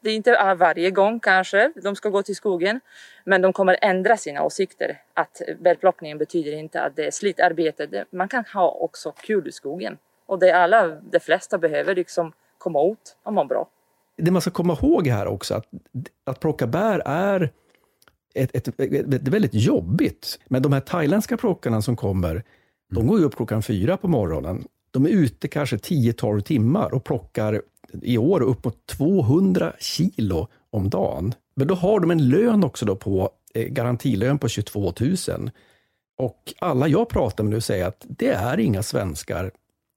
det 0.00 0.11
är 0.11 0.14
inte 0.14 0.55
varje 0.59 0.90
gång 0.90 1.21
kanske 1.21 1.73
de 1.83 1.97
ska 1.97 2.09
gå 2.09 2.23
till 2.23 2.37
skogen. 2.37 2.81
Men 3.25 3.43
de 3.43 3.52
kommer 3.52 3.76
ändra 3.83 4.17
sina 4.17 4.43
åsikter. 4.43 5.00
Att 5.14 5.43
bärplockningen 5.61 6.19
betyder 6.19 6.52
inte 6.52 6.83
att 6.83 6.97
det 6.97 7.07
är 7.07 7.11
slitarbete. 7.11 8.05
Man 8.11 8.28
kan 8.28 8.45
ha 8.55 8.71
också 8.71 9.12
kul 9.12 9.49
i 9.49 9.52
skogen. 9.52 9.99
Och 10.26 10.38
det 10.38 10.52
alla, 10.52 10.88
de 10.88 11.21
flesta 11.21 11.59
behöver 11.59 11.95
liksom 11.95 12.33
komma 12.59 12.93
ut 12.93 13.17
och 13.23 13.33
må 13.33 13.45
bra. 13.45 13.69
Det 14.17 14.31
man 14.31 14.43
ska 14.43 14.50
komma 14.50 14.78
ihåg 14.83 15.07
här 15.07 15.26
också, 15.26 15.55
att, 15.55 15.67
att 16.25 16.40
plocka 16.40 16.67
bär 16.67 17.02
är 17.05 17.50
ett, 18.35 18.57
ett, 18.57 18.69
ett, 18.69 19.14
ett 19.14 19.28
väldigt 19.28 19.55
jobbigt. 19.55 20.40
Men 20.47 20.62
de 20.62 20.73
här 20.73 20.81
thailändska 20.81 21.37
plockarna 21.37 21.83
som 21.83 21.97
kommer, 21.97 22.43
de 22.90 23.07
går 23.07 23.19
ju 23.19 23.25
upp 23.25 23.37
klockan 23.37 23.62
fyra 23.62 23.97
på 23.97 24.09
morgonen. 24.09 24.64
De 24.99 25.07
är 25.07 25.11
ute 25.11 25.49
kanske 25.49 25.76
10-12 25.76 26.40
timmar 26.40 26.95
och 26.95 27.05
plockar 27.05 27.62
i 28.02 28.19
år 28.19 28.40
upp 28.40 28.64
mot 28.64 28.87
200 28.87 29.73
kilo 29.78 30.49
om 30.71 30.90
dagen. 30.90 31.35
Men 31.55 31.67
då 31.67 31.75
har 31.75 32.00
de 32.00 32.11
en 32.11 32.28
lön 32.28 32.64
också 32.64 32.87
då 32.87 32.97
på 32.97 33.31
eh, 33.55 33.67
garantilön 33.69 34.38
på 34.38 34.49
22 34.49 34.93
000. 35.00 35.50
Och 36.19 36.55
alla 36.59 36.88
jag 36.88 37.09
pratar 37.09 37.45
med 37.45 37.50
nu 37.50 37.61
säger 37.61 37.87
att 37.87 38.07
det 38.09 38.28
är 38.28 38.59
inga 38.59 38.83
svenskar 38.83 39.50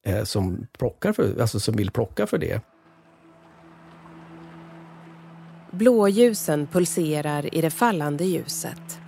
eh, 0.05 0.23
som, 0.23 0.67
plockar 0.77 1.13
för, 1.13 1.41
alltså 1.41 1.59
som 1.59 1.75
vill 1.75 1.91
plocka 1.91 2.27
för 2.27 2.37
det. 2.37 2.61
Blåljusen 5.71 6.67
pulserar 6.67 7.55
i 7.55 7.61
det 7.61 7.71
fallande 7.71 8.25
ljuset. 8.25 9.00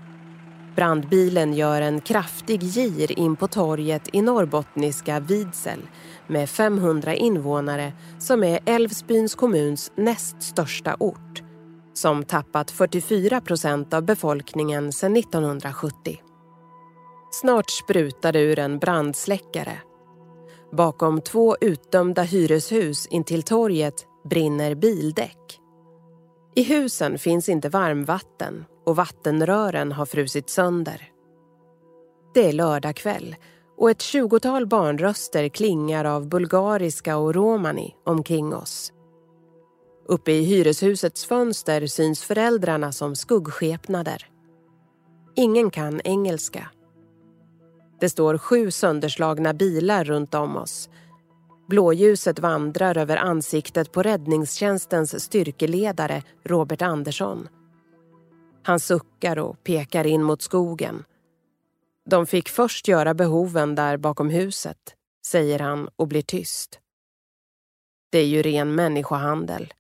Brandbilen 0.76 1.54
gör 1.54 1.82
en 1.82 2.02
kraftig 2.02 2.64
gir 2.64 3.20
in 3.20 3.36
på 3.36 3.48
torget 3.48 4.10
i 4.14 4.22
norrbottniska 4.22 5.20
Vidsel 5.20 5.80
med 6.28 6.50
500 6.50 7.16
invånare 7.16 7.94
som 8.20 8.44
är 8.44 8.60
Älvsbyns 8.66 9.36
kommuns 9.36 9.92
näst 9.96 10.42
största 10.42 10.96
ort 11.00 11.44
som 11.94 12.24
tappat 12.24 12.72
44 12.72 13.42
procent 13.42 13.94
av 13.94 14.04
befolkningen 14.04 14.92
sedan 14.92 15.18
1970. 15.18 16.22
Snart 17.32 17.70
sprutar 17.70 18.32
det 18.32 18.40
ur 18.40 18.60
en 18.60 18.80
brandsläckare. 18.80 19.78
Bakom 20.72 21.22
två 21.22 21.58
utdömda 21.62 22.24
hyreshus 22.24 23.08
intill 23.08 23.44
torget 23.44 24.06
brinner 24.30 24.76
bildäck. 24.76 25.60
I 26.56 26.64
husen 26.64 27.18
finns 27.18 27.50
inte 27.50 27.70
varmvatten 27.70 28.66
och 28.86 28.96
vattenrören 28.96 29.92
har 29.92 30.06
frusit 30.06 30.50
sönder. 30.50 31.10
Det 32.34 32.50
är 32.50 32.54
lördag 32.54 32.96
kväll 32.96 33.36
och 33.78 33.90
ett 33.90 34.02
tjugotal 34.02 34.68
barnröster 34.68 35.50
klingar 35.50 36.06
av 36.06 36.28
bulgariska 36.28 37.18
och 37.18 37.36
romani 37.36 37.96
omkring 38.06 38.56
oss. 38.56 38.94
Uppe 40.08 40.32
i 40.32 40.44
hyreshusets 40.44 41.26
fönster 41.26 41.88
syns 41.88 42.24
föräldrarna 42.24 42.92
som 42.92 43.16
skuggskepnader. 43.16 44.30
Ingen 45.36 45.72
kan 45.72 46.02
engelska. 46.04 46.70
Det 48.00 48.10
står 48.10 48.38
sju 48.38 48.72
sönderslagna 48.72 49.54
bilar 49.54 50.04
runt 50.04 50.34
om 50.34 50.58
oss. 50.58 50.90
Blåljuset 51.68 52.40
vandrar 52.40 52.98
över 52.98 53.18
ansiktet 53.18 53.92
på 53.92 54.04
räddningstjänstens 54.04 55.24
styrkeledare 55.24 56.24
Robert 56.44 56.82
Andersson. 56.82 57.48
Han 58.64 58.80
suckar 58.80 59.40
och 59.40 59.64
pekar 59.64 60.08
in 60.08 60.24
mot 60.24 60.42
skogen. 60.42 61.04
De 62.10 62.26
fick 62.26 62.50
först 62.50 62.88
göra 62.88 63.14
behoven 63.14 63.76
där 63.76 63.98
bakom 63.98 64.30
huset, 64.30 64.96
säger 65.28 65.60
han 65.60 65.90
och 65.96 66.08
blir 66.08 66.22
tyst. 66.22 66.80
Det 68.12 68.18
är 68.18 68.26
ju 68.26 68.42
ren 68.42 68.76
människohandel. 68.76 69.74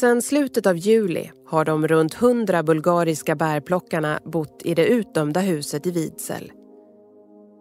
Sedan 0.00 0.22
slutet 0.22 0.66
av 0.66 0.76
juli 0.76 1.30
har 1.46 1.64
de 1.64 1.88
runt 1.88 2.14
hundra 2.14 2.62
bulgariska 2.62 3.34
bärplockarna 3.34 4.20
bott 4.24 4.62
i 4.64 4.74
det 4.74 4.86
utdömda 4.86 5.40
huset 5.40 5.86
i 5.86 5.90
Vidsel. 5.90 6.52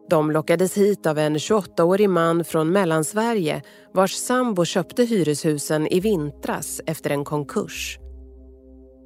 De 0.10 0.32
lockades 0.32 0.78
hit 0.78 1.06
av 1.06 1.18
en 1.18 1.38
28-årig 1.38 2.10
man 2.10 2.44
från 2.44 2.70
Mellansverige 2.70 3.62
vars 3.94 4.14
sambo 4.14 4.66
köpte 4.66 5.04
hyreshusen 5.04 5.88
i 5.88 6.00
vintras 6.00 6.82
efter 6.86 7.10
en 7.10 7.26
konkurs. 7.26 8.01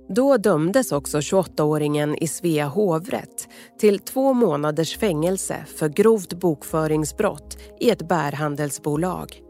Då 0.09 0.37
dömdes 0.37 0.91
också 0.91 1.17
28-åringen 1.17 2.15
i 2.21 2.27
Svea 2.27 2.67
hovrätt 2.67 3.47
till 3.79 3.99
två 3.99 4.33
månaders 4.33 4.97
fängelse 4.97 5.65
för 5.75 5.89
grovt 5.89 6.33
bokföringsbrott 6.33 7.57
i 7.79 7.89
ett 7.89 8.07
bärhandelsbolag. 8.07 9.41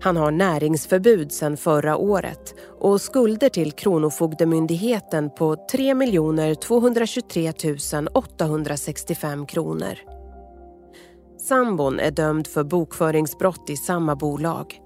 Han 0.00 0.16
har 0.16 0.30
näringsförbud 0.30 1.32
sedan 1.32 1.56
förra 1.56 1.96
året 1.96 2.54
och 2.80 3.00
skulder 3.00 3.48
till 3.48 3.72
Kronofogdemyndigheten 3.72 5.30
på 5.30 5.56
3 5.72 5.94
223 6.54 7.52
865 8.12 9.46
kronor. 9.46 9.98
Sambon 11.38 12.00
är 12.00 12.10
dömd 12.10 12.46
för 12.46 12.64
bokföringsbrott 12.64 13.70
i 13.70 13.76
samma 13.76 14.16
bolag. 14.16 14.80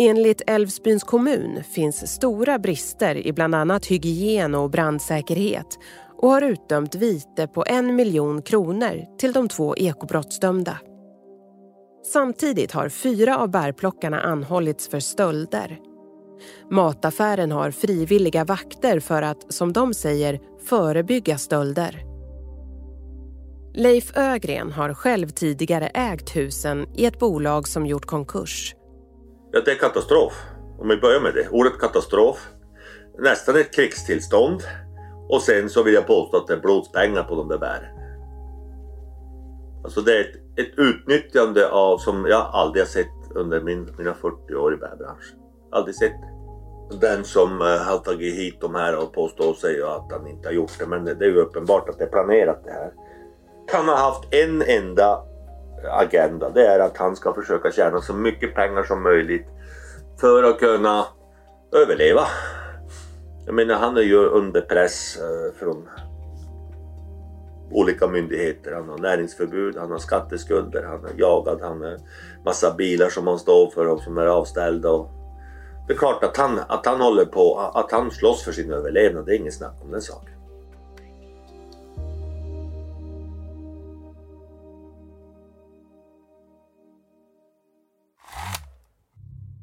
Enligt 0.00 0.42
Älvsbyns 0.46 1.02
kommun 1.02 1.64
finns 1.64 2.12
stora 2.12 2.58
brister 2.58 3.26
i 3.26 3.32
bland 3.32 3.54
annat 3.54 3.86
hygien 3.86 4.54
och 4.54 4.70
brandsäkerhet 4.70 5.78
och 6.16 6.28
har 6.28 6.42
utdömt 6.42 6.94
vite 6.94 7.46
på 7.46 7.64
en 7.66 7.96
miljon 7.96 8.42
kronor 8.42 9.18
till 9.18 9.32
de 9.32 9.48
två 9.48 9.76
ekobrottsdömda. 9.76 10.78
Samtidigt 12.12 12.72
har 12.72 12.88
fyra 12.88 13.38
av 13.38 13.50
bärplockarna 13.50 14.20
anhållits 14.20 14.88
för 14.88 15.00
stölder. 15.00 15.78
Mataffären 16.70 17.52
har 17.52 17.70
frivilliga 17.70 18.44
vakter 18.44 19.00
för 19.00 19.22
att, 19.22 19.52
som 19.52 19.72
de 19.72 19.94
säger, 19.94 20.40
förebygga 20.64 21.38
stölder. 21.38 22.02
Leif 23.74 24.16
Ögren 24.16 24.72
har 24.72 24.94
själv 24.94 25.28
tidigare 25.28 25.86
ägt 25.86 26.36
husen 26.36 26.86
i 26.96 27.04
ett 27.04 27.18
bolag 27.18 27.68
som 27.68 27.86
gjort 27.86 28.06
konkurs. 28.06 28.74
Ja, 29.52 29.60
det 29.64 29.70
är 29.70 29.78
katastrof. 29.78 30.32
Om 30.78 30.88
vi 30.88 30.96
börjar 30.96 31.20
med 31.20 31.34
det. 31.34 31.48
Ordet 31.48 31.78
katastrof. 31.78 32.48
Nästan 33.18 33.56
ett 33.56 33.74
krigstillstånd. 33.74 34.62
Och 35.28 35.42
sen 35.42 35.68
så 35.68 35.82
vill 35.82 35.94
jag 35.94 36.06
påstå 36.06 36.36
att 36.36 36.46
det 36.46 36.52
är 36.52 36.60
blodspengar 36.60 37.22
på 37.22 37.34
de 37.34 37.48
där 37.48 37.58
bären. 37.58 37.98
Alltså 39.84 40.00
det 40.00 40.16
är 40.16 40.20
ett 40.20 40.48
ett 40.58 40.78
utnyttjande 40.78 41.70
av 41.70 41.98
som 41.98 42.26
jag 42.26 42.50
aldrig 42.52 42.82
har 42.84 42.88
sett 42.88 43.06
under 43.34 43.60
min, 43.60 43.94
mina 43.98 44.14
40 44.14 44.54
år 44.54 44.74
i 44.74 44.76
bärbranschen. 44.76 45.38
Aldrig 45.72 45.94
sett 45.94 46.12
det. 46.12 46.98
Den 47.00 47.24
som 47.24 47.60
uh, 47.60 47.66
har 47.66 47.98
tagit 47.98 48.34
hit 48.34 48.60
de 48.60 48.74
här 48.74 49.02
och 49.02 49.12
påstår 49.12 49.54
sig 49.54 49.82
att 49.82 50.12
han 50.12 50.26
inte 50.26 50.48
har 50.48 50.52
gjort 50.52 50.78
det 50.78 50.86
men 50.86 51.04
det, 51.04 51.14
det 51.14 51.24
är 51.24 51.28
ju 51.28 51.40
uppenbart 51.40 51.88
att 51.88 51.98
det 51.98 52.04
är 52.04 52.08
planerat 52.08 52.64
det 52.64 52.70
här. 52.70 52.92
Han 53.72 53.88
har 53.88 53.96
haft 53.96 54.34
en 54.34 54.62
enda 54.62 55.22
agenda. 55.90 56.50
Det 56.50 56.66
är 56.66 56.80
att 56.80 56.96
han 56.96 57.16
ska 57.16 57.34
försöka 57.34 57.72
tjäna 57.72 58.00
så 58.00 58.14
mycket 58.14 58.54
pengar 58.54 58.82
som 58.82 59.02
möjligt 59.02 59.46
för 60.20 60.42
att 60.42 60.58
kunna 60.58 61.06
överleva. 61.72 62.26
Jag 63.46 63.54
menar 63.54 63.74
han 63.74 63.96
är 63.96 64.02
ju 64.02 64.16
under 64.16 64.60
press 64.60 65.16
eh, 65.16 65.58
från 65.58 65.88
olika 67.70 68.06
myndigheter. 68.06 68.72
Han 68.72 68.88
har 68.88 68.98
näringsförbud, 68.98 69.76
han 69.76 69.90
har 69.90 69.98
skatteskulder, 69.98 70.82
han 70.82 71.04
är 71.04 71.20
jagad, 71.20 71.60
han 71.62 71.82
har 71.82 71.98
massa 72.44 72.74
bilar 72.74 73.08
som 73.08 73.26
han 73.26 73.38
står 73.38 73.70
för 73.70 73.86
och 73.86 74.00
som 74.00 74.18
är 74.18 74.26
avställda. 74.26 74.90
Och 74.90 75.10
det 75.86 75.92
är 75.92 75.98
klart 75.98 76.24
att 76.24 76.36
han, 76.36 76.60
att 76.68 76.86
han 76.86 77.00
håller 77.00 77.24
på, 77.24 77.58
att 77.74 77.92
han 77.92 78.10
slåss 78.10 78.44
för 78.44 78.52
sin 78.52 78.72
överlevnad, 78.72 79.26
det 79.26 79.34
är 79.34 79.38
inget 79.38 79.54
snack 79.54 79.74
om 79.82 79.90
den 79.90 80.02
saken. 80.02 80.37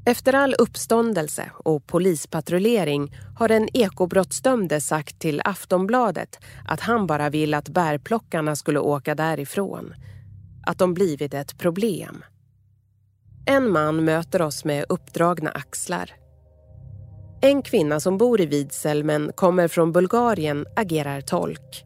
Efter 0.07 0.33
all 0.33 0.55
uppståndelse 0.59 1.51
och 1.53 1.87
polispatrullering 1.87 3.15
har 3.35 3.47
den 3.47 3.69
ekobrottsdömde 3.73 4.81
sagt 4.81 5.19
till 5.19 5.41
Aftonbladet 5.45 6.39
att 6.65 6.79
han 6.79 7.07
bara 7.07 7.29
vill 7.29 7.53
att 7.53 7.69
bärplockarna 7.69 8.55
skulle 8.55 8.79
åka 8.79 9.15
därifrån. 9.15 9.93
Att 10.67 10.77
de 10.77 10.93
blivit 10.93 11.33
ett 11.33 11.57
problem. 11.57 12.23
En 13.45 13.71
man 13.71 14.05
möter 14.05 14.41
oss 14.41 14.65
med 14.65 14.85
uppdragna 14.89 15.49
axlar. 15.49 16.11
En 17.41 17.61
kvinna 17.61 17.99
som 17.99 18.17
bor 18.17 18.41
i 18.41 18.45
Vidsel 18.45 19.03
men 19.03 19.31
kommer 19.35 19.67
från 19.67 19.91
Bulgarien 19.91 20.65
agerar 20.75 21.21
tolk. 21.21 21.85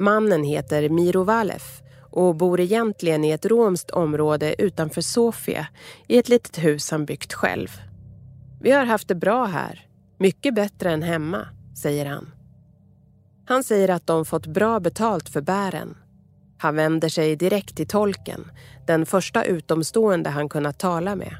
Mannen 0.00 0.44
heter 0.44 0.88
Miro 0.88 1.24
Valef 1.24 1.82
och 2.16 2.34
bor 2.34 2.60
egentligen 2.60 3.24
i 3.24 3.30
ett 3.30 3.46
romskt 3.46 3.90
område 3.90 4.62
utanför 4.62 5.00
Sofia 5.00 5.66
i 6.08 6.18
ett 6.18 6.28
litet 6.28 6.64
hus 6.64 6.90
han 6.90 7.04
byggt 7.04 7.32
själv. 7.32 7.68
Vi 8.60 8.70
har 8.70 8.84
haft 8.84 9.08
det 9.08 9.14
bra 9.14 9.44
här, 9.44 9.86
mycket 10.18 10.54
bättre 10.54 10.90
än 10.90 11.02
hemma, 11.02 11.48
säger 11.82 12.06
han. 12.06 12.30
Han 13.46 13.64
säger 13.64 13.88
att 13.88 14.06
de 14.06 14.24
fått 14.24 14.46
bra 14.46 14.80
betalt 14.80 15.28
för 15.28 15.40
bären. 15.40 15.96
Han 16.58 16.76
vänder 16.76 17.08
sig 17.08 17.36
direkt 17.36 17.76
till 17.76 17.88
tolken, 17.88 18.50
den 18.86 19.06
första 19.06 19.44
utomstående 19.44 20.30
han 20.30 20.48
kunnat 20.48 20.78
tala 20.78 21.16
med. 21.16 21.36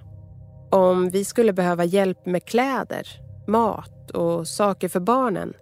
Om 0.71 1.11
vi 1.11 1.25
skulle 1.25 1.53
behöva 1.53 1.85
hjälp 1.85 2.27
med 2.27 2.45
kläder, 2.45 3.09
mat 3.47 4.11
och 4.11 4.49
saker 4.49 4.89
för 4.89 5.01
barnen, 5.01 5.53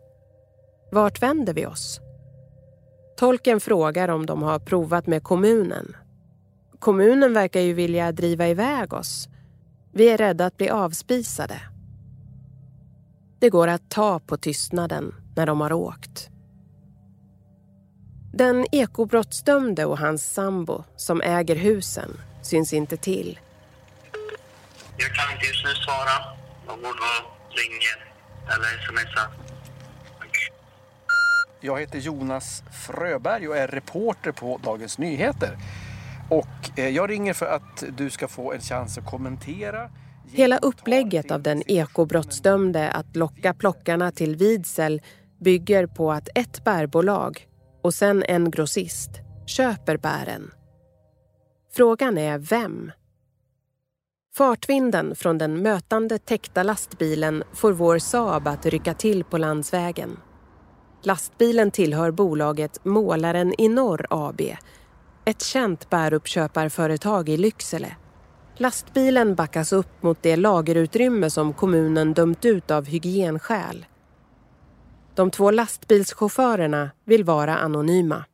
vart 0.93 1.23
vänder 1.23 1.55
vi 1.55 1.67
oss? 1.67 2.01
Tolken 3.17 3.61
frågar 3.61 4.09
om 4.09 4.27
de 4.27 4.43
har 4.43 4.59
provat 4.59 5.07
med 5.07 5.23
kommunen. 5.23 5.97
Kommunen 6.79 7.35
verkar 7.35 7.61
ju 7.61 7.73
vilja 7.73 8.13
driva 8.13 8.49
iväg 8.49 8.93
oss. 8.93 9.29
Vi 9.93 10.09
är 10.09 10.19
rädda 10.19 10.47
att 10.47 10.57
bli 10.57 10.69
avspisade. 10.69 11.61
Det 13.39 13.51
går 13.51 13.69
att 13.69 13.91
ta 13.91 14.21
på 14.21 14.37
tystnaden 14.37 15.15
när 15.37 15.47
de 15.47 15.61
har 15.61 15.73
åkt. 15.73 16.29
Den 18.33 18.67
ekobrottsdömde 18.73 19.85
och 19.85 19.99
hans 19.99 20.33
sambo 20.35 20.85
som 20.97 21.21
äger 21.21 21.57
husen 21.57 22.21
syns 22.43 22.73
inte 22.73 22.97
till. 22.97 23.41
Jag 24.97 25.15
kan 25.15 25.35
inte 25.35 25.47
just 25.47 25.65
nu 25.65 25.75
svara. 25.75 26.37
De 26.67 26.83
borde 26.83 27.11
ringa 27.51 27.95
eller 28.47 28.87
smsa. 28.87 29.44
Jag 31.67 31.81
heter 31.81 31.99
Jonas 31.99 32.63
Fröberg 32.73 33.49
och 33.49 33.57
är 33.57 33.67
reporter 33.67 34.33
på 34.33 34.61
Dagens 34.65 34.99
Nyheter. 34.99 35.57
Och 36.31 36.79
eh, 36.79 36.89
jag 36.89 37.11
ringer 37.11 37.33
för 37.33 37.47
att 37.47 37.85
du 37.97 38.11
ska 38.11 38.29
få 38.29 38.53
en 38.53 38.61
chans 38.61 38.99
att 38.99 39.07
kommentera. 39.07 39.91
Hela 40.31 40.59
upplägget 40.59 41.31
av 41.31 41.43
den 41.43 41.63
ekobrottsdömde 41.71 42.91
att 42.91 43.17
locka 43.17 43.55
plockarna 43.55 44.13
till 44.13 44.37
Vidsel 44.37 45.03
bygger 45.41 45.87
på 45.87 46.13
att 46.13 46.29
ett 46.35 46.65
bärbolag 46.65 47.49
och 47.83 47.95
sen 47.95 48.23
en 48.29 48.51
grossist 48.51 49.11
köper 49.47 49.97
bären. 49.97 50.51
Frågan 51.73 52.19
är 52.19 52.39
vem? 52.39 52.93
Fartvinden 54.37 55.17
från 55.17 55.39
den 55.39 55.63
mötande 55.63 56.19
täckta 56.19 56.63
lastbilen 56.63 57.45
får 57.53 57.73
vår 57.73 57.99
Saab 57.99 58.49
att 58.49 58.67
rycka 58.67 58.95
till 58.95 59.25
på 59.25 59.39
landsvägen. 59.39 60.17
Lastbilen 61.07 61.71
tillhör 61.71 62.11
bolaget 62.11 62.85
Målaren 62.85 63.55
i 63.59 63.69
Norr 63.69 64.07
AB, 64.11 64.41
ett 65.25 65.43
känt 65.43 65.91
bäruppköparföretag 65.91 67.29
i 67.29 67.37
Lycksele. 67.37 67.97
Lastbilen 68.57 69.35
backas 69.35 69.73
upp 69.73 70.03
mot 70.03 70.23
det 70.23 70.37
lagerutrymme 70.37 71.31
som 71.31 71.53
kommunen 71.53 72.15
dömt 72.15 72.45
ut 72.45 72.71
av 72.71 72.85
hygienskäl. 72.85 73.87
De 75.15 75.31
två 75.31 75.51
lastbilschaufförerna 75.51 76.91
vill 77.05 77.25
vara 77.25 77.57
anonyma. 77.57 78.25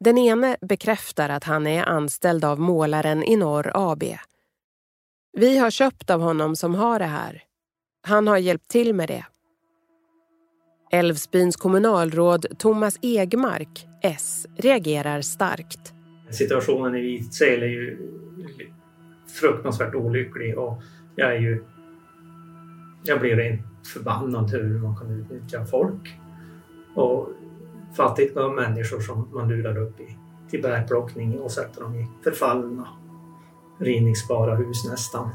Den 0.00 0.18
ene 0.18 0.56
bekräftar 0.60 1.28
att 1.28 1.44
han 1.44 1.66
är 1.66 1.84
anställd 1.84 2.44
av 2.44 2.60
Målaren 2.60 3.24
i 3.24 3.36
Norr 3.36 3.70
AB. 3.74 4.04
Vi 5.32 5.58
har 5.58 5.70
köpt 5.70 6.10
av 6.10 6.20
honom 6.20 6.56
som 6.56 6.74
har 6.74 6.98
det 6.98 7.04
här. 7.04 7.42
Han 8.02 8.26
har 8.26 8.38
hjälpt 8.38 8.68
till 8.68 8.94
med 8.94 9.08
det. 9.08 9.24
Älvsbyns 10.94 11.56
kommunalråd 11.56 12.46
Thomas 12.58 12.98
Egmark, 13.02 13.86
S, 14.02 14.46
reagerar 14.56 15.20
starkt. 15.20 15.94
Situationen 16.30 16.94
i 16.94 17.00
Vidsel 17.00 17.62
är 17.62 17.66
ju 17.66 17.98
fruktansvärt 19.40 19.94
olycklig 19.94 20.58
och 20.58 20.82
jag 21.16 21.34
är 21.34 21.40
ju... 21.40 21.64
Jag 23.04 23.20
blir 23.20 23.36
rent 23.36 23.86
förbannad 23.94 24.50
hur 24.50 24.78
man 24.78 24.96
kan 24.96 25.10
utnyttja 25.10 25.64
folk 25.64 26.18
och 26.94 27.28
fattiga 27.96 28.48
människor 28.48 29.00
som 29.00 29.28
man 29.32 29.48
lurar 29.48 29.78
upp 29.78 30.00
i, 30.00 30.18
till 30.50 30.62
bärplockning 30.62 31.40
och 31.40 31.50
sätter 31.50 31.80
dem 31.80 31.94
i 31.94 32.06
förfallna, 32.24 32.88
rivningsbara 33.80 34.54
hus 34.54 34.84
nästan. 34.90 35.30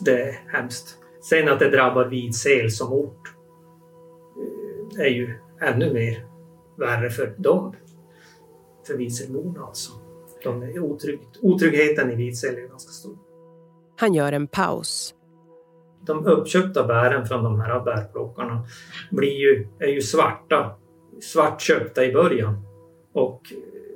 Det 0.00 0.22
är 0.22 0.40
hemskt. 0.52 0.98
Sen 1.22 1.48
att 1.48 1.58
det 1.58 1.70
drabbar 1.70 2.04
Vidsel 2.04 2.70
som 2.70 2.92
ort 2.92 3.41
är 4.98 5.08
ju 5.08 5.38
ännu 5.60 5.92
mer 5.92 6.26
värre 6.78 7.10
för 7.10 7.34
dem. 7.38 7.74
För 8.86 8.96
Vidselborna 8.96 9.60
alltså. 9.64 9.92
De 10.44 10.62
är 10.62 10.78
otrygg, 10.78 11.20
otryggheten 11.40 12.10
i 12.10 12.14
Vidsel 12.14 12.54
är 12.54 12.68
ganska 12.68 12.92
stor. 12.92 13.16
Han 13.96 14.14
gör 14.14 14.32
en 14.32 14.46
paus. 14.46 15.14
De 16.06 16.26
uppköpta 16.26 16.86
bären 16.86 17.26
från 17.26 17.44
de 17.44 17.60
här 17.60 17.80
bärplockarna 17.80 18.66
blir 19.10 19.32
ju, 19.32 19.68
är 19.78 19.88
ju 19.88 20.00
svarta, 20.00 20.74
svartköpta 21.22 22.04
i 22.04 22.12
början. 22.12 22.62
Och 23.12 23.40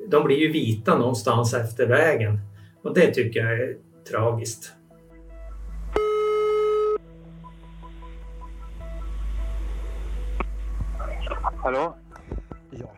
de 0.08 0.24
blir 0.24 0.36
ju 0.36 0.52
vita 0.52 0.98
någonstans 0.98 1.54
efter 1.54 1.86
vägen. 1.86 2.38
Och 2.82 2.94
det 2.94 3.14
tycker 3.14 3.40
jag 3.40 3.52
är 3.52 3.76
tragiskt. 4.10 4.72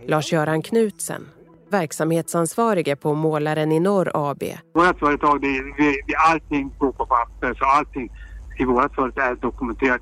Lars-Göran 0.06 0.62
Knutsen, 0.62 1.28
verksamhetsansvarige 1.70 2.96
på 2.96 3.14
Målaren 3.14 3.72
i 3.72 3.80
Norr 3.80 4.10
AB. 4.14 4.42
Vårt 4.74 4.98
företag, 4.98 5.40
det, 5.40 5.46
vi, 5.78 6.02
vi, 6.06 6.14
allting 6.30 6.74
går 6.78 6.92
på 6.92 7.06
papper 7.06 7.54
så 7.54 7.64
allting 7.64 8.12
i 8.58 8.64
vårt 8.64 8.94
företag 8.94 9.24
är 9.24 9.34
dokumenterat. 9.34 10.00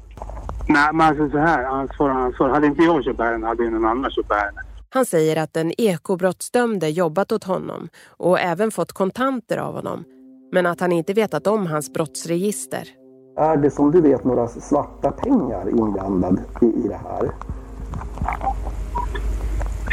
Nej, 0.68 0.88
men 0.92 1.00
alltså 1.00 1.31
så 1.31 1.38
här, 1.38 1.64
ansvar 1.64 2.11
ansvar. 2.11 2.48
Hade 2.48 2.66
inte 2.66 2.83
jag 2.83 3.05
köpt 3.05 3.16
bären 3.16 3.42
hade 3.42 3.70
någon 3.70 3.85
annan 3.85 4.11
köpt 4.11 4.29
bären. 4.29 4.55
Han 4.90 5.07
säger 5.07 5.37
att 5.37 5.52
den 5.52 5.72
ekobrottsdömde 5.81 6.88
jobbat 6.88 7.33
åt 7.33 7.44
honom 7.44 7.88
och 8.09 8.40
även 8.40 8.70
fått 8.70 8.92
kontanter 8.92 9.59
av 9.59 9.74
honom. 9.74 10.05
Men 10.52 10.66
att 10.66 10.81
han 10.81 10.92
inte 10.92 11.12
vetat 11.12 11.46
om 11.46 11.66
hans 11.66 11.92
brottsregister. 11.92 12.88
Är 13.37 13.57
det 13.57 13.70
som 13.70 13.90
du 13.90 14.00
vet 14.00 14.24
några 14.24 14.48
svarta 14.48 15.11
pengar 15.11 15.68
inblandade 15.68 16.42
i, 16.62 16.66
i 16.66 16.88
det 16.88 17.00
här? 17.05 17.31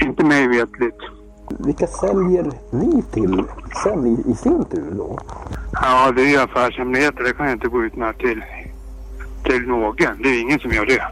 Inte 0.04 0.26
mig 0.26 0.48
vetligt. 0.48 1.00
Vilka 1.60 1.88
säljer 1.88 2.52
ni 2.72 3.04
till 3.14 3.44
sen 3.84 4.08
i, 4.08 4.32
i 4.32 4.36
sin 4.36 4.66
tur 4.66 4.92
då? 4.98 5.20
Ja, 5.72 6.12
det 6.12 6.22
är 6.22 6.28
ju 6.28 6.38
affärshemligheter. 6.38 7.24
Det 7.24 7.34
kan 7.34 7.46
jag 7.46 7.56
inte 7.56 7.68
gå 7.68 7.84
ut 7.84 7.96
med 7.96 8.18
till, 8.18 8.44
till 9.44 9.62
någon. 9.62 9.96
Det 9.98 10.30
är 10.30 10.42
ingen 10.42 10.60
som 10.60 10.72
gör 10.72 10.86
det. 10.86 11.04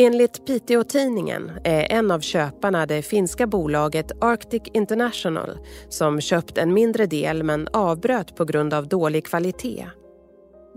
Enligt 0.00 0.46
Piteå-tidningen 0.46 1.50
är 1.64 1.92
en 1.92 2.10
av 2.10 2.20
köparna 2.20 2.86
det 2.86 3.02
finska 3.02 3.46
bolaget 3.46 4.12
Arctic 4.20 4.62
International 4.72 5.58
som 5.88 6.20
köpt 6.20 6.58
en 6.58 6.74
mindre 6.74 7.06
del 7.06 7.42
men 7.42 7.68
avbröt 7.72 8.36
på 8.36 8.44
grund 8.44 8.74
av 8.74 8.88
dålig 8.88 9.26
kvalitet. 9.26 9.86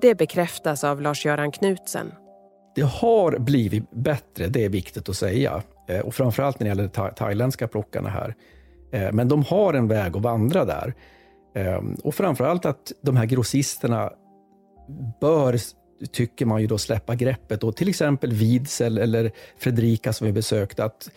Det 0.01 0.15
bekräftas 0.15 0.83
av 0.83 1.01
Lars-Göran 1.01 1.51
Knutsen. 1.51 2.11
Det 2.75 2.81
har 2.81 3.39
blivit 3.39 3.91
bättre, 3.91 4.47
det 4.47 4.65
är 4.65 4.69
viktigt 4.69 5.09
att 5.09 5.15
säga. 5.15 5.63
Eh, 5.91 5.99
och 5.99 6.13
framförallt 6.13 6.59
när 6.59 6.65
det 6.65 6.69
gäller 6.69 6.89
de 6.93 7.11
thailändska 7.15 7.67
plockarna 7.67 8.09
här. 8.09 8.35
Eh, 8.91 9.11
men 9.11 9.27
de 9.27 9.43
har 9.43 9.73
en 9.73 9.87
väg 9.87 10.17
att 10.17 10.23
vandra 10.23 10.65
där. 10.65 10.93
Ehm, 11.55 11.95
och 12.03 12.15
framförallt 12.15 12.65
att 12.65 12.91
de 13.01 13.17
här 13.17 13.25
grossisterna 13.25 14.11
bör, 15.21 15.59
tycker 16.11 16.45
man 16.45 16.61
ju 16.61 16.67
då, 16.67 16.77
släppa 16.77 17.15
greppet. 17.15 17.63
Och 17.63 17.75
till 17.75 17.89
exempel 17.89 18.33
Vidsel 18.33 18.97
eller 18.97 19.31
Fredrika 19.57 20.13
som 20.13 20.27
vi 20.27 20.33
besökte, 20.33 20.83
att 20.83 21.09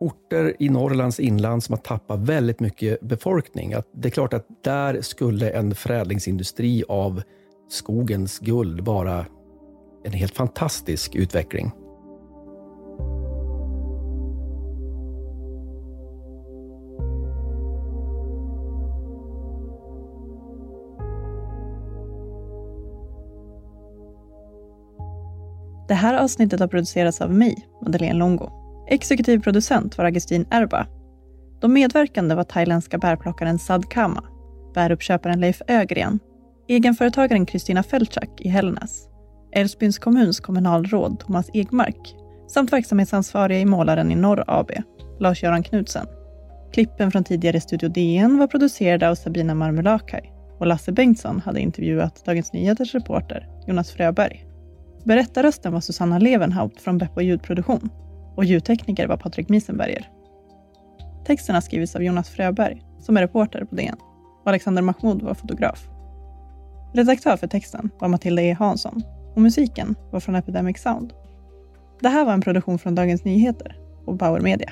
orter 0.00 0.56
i 0.58 0.68
Norrlands 0.68 1.20
inland 1.20 1.64
som 1.64 1.72
har 1.72 1.80
tappat 1.80 2.20
väldigt 2.20 2.60
mycket 2.60 3.00
befolkning, 3.00 3.74
att 3.74 3.88
det 3.92 4.08
är 4.08 4.10
klart 4.10 4.32
att 4.32 4.46
där 4.64 5.00
skulle 5.00 5.50
en 5.50 5.74
förädlingsindustri 5.74 6.84
av 6.88 7.22
skogens 7.68 8.38
guld 8.38 8.80
vara 8.80 9.26
en 10.04 10.12
helt 10.12 10.36
fantastisk 10.36 11.14
utveckling. 11.14 11.72
Här 26.04 26.14
avsnittet 26.14 26.60
har 26.60 26.68
producerats 26.68 27.20
av 27.20 27.30
mig, 27.30 27.68
Madeleine 27.82 28.18
Longo. 28.18 28.50
Exekutiv 28.88 29.38
producent 29.40 29.98
var 29.98 30.04
Augustin 30.04 30.46
Erba. 30.50 30.86
De 31.60 31.72
medverkande 31.72 32.34
var 32.34 32.44
thailändska 32.44 32.98
bärplockaren 32.98 33.58
Sad 33.58 33.90
Kama, 33.90 34.24
bäruppköparen 34.74 35.40
Leif 35.40 35.62
Ögren, 35.68 36.18
egenföretagaren 36.68 37.46
Kristina 37.46 37.82
Felczak 37.82 38.40
i 38.40 38.48
Hällnäs, 38.48 39.08
Älvsbyns 39.52 39.98
kommuns 39.98 40.40
kommunalråd 40.40 41.20
Thomas 41.20 41.50
Egmark 41.54 42.14
samt 42.48 42.72
verksamhetsansvariga 42.72 43.60
i 43.60 43.64
Målaren 43.64 44.10
i 44.10 44.14
Norr 44.14 44.44
AB, 44.46 44.70
Lars-Göran 45.20 45.62
Knutsen. 45.62 46.06
Klippen 46.72 47.10
från 47.10 47.24
tidigare 47.24 47.60
Studio 47.60 47.88
DN 47.88 48.38
var 48.38 48.46
producerade 48.46 49.10
av 49.10 49.14
Sabina 49.14 49.54
Marmulakai 49.54 50.30
och 50.58 50.66
Lasse 50.66 50.92
Bengtsson 50.92 51.40
hade 51.40 51.60
intervjuat 51.60 52.24
Dagens 52.24 52.52
Nyheters 52.52 52.94
reporter 52.94 53.48
Jonas 53.66 53.90
Fröberg. 53.90 54.53
Berättarrösten 55.04 55.72
var 55.72 55.80
Susanna 55.80 56.18
Levenhaupt 56.18 56.80
från 56.80 56.98
Beppo 56.98 57.20
ljudproduktion 57.20 57.90
och 58.36 58.44
ljudtekniker 58.44 59.06
var 59.06 59.16
Patrik 59.16 59.48
Miesenberger. 59.48 60.10
Texten 61.26 61.54
har 61.54 61.62
skrivits 61.62 61.96
av 61.96 62.02
Jonas 62.02 62.30
Fröberg, 62.30 62.82
som 63.00 63.16
är 63.16 63.20
reporter 63.20 63.64
på 63.64 63.74
DN, 63.74 63.96
och 64.42 64.48
Alexander 64.48 64.82
Mahmoud 64.82 65.22
var 65.22 65.34
fotograf. 65.34 65.88
Redaktör 66.94 67.36
för 67.36 67.46
texten 67.46 67.90
var 67.98 68.08
Matilda 68.08 68.42
E 68.42 68.52
Hansson 68.52 69.02
och 69.34 69.42
musiken 69.42 69.94
var 70.10 70.20
från 70.20 70.34
Epidemic 70.34 70.82
Sound. 70.82 71.12
Det 72.00 72.08
här 72.08 72.24
var 72.24 72.32
en 72.32 72.40
produktion 72.40 72.78
från 72.78 72.94
Dagens 72.94 73.24
Nyheter 73.24 73.76
och 74.06 74.16
Bauer 74.16 74.40
Media. 74.40 74.70